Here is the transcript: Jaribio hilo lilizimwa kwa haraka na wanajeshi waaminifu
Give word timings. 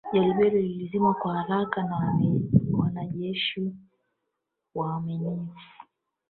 Jaribio 0.13 0.43
hilo 0.47 0.59
lilizimwa 0.61 1.13
kwa 1.13 1.33
haraka 1.37 1.83
na 1.83 2.15
wanajeshi 2.71 3.73
waaminifu 4.75 5.83